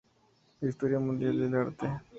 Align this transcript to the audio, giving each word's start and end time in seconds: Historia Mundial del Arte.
Historia 0.61 0.97
Mundial 0.97 1.37
del 1.39 1.53
Arte. 1.53 1.87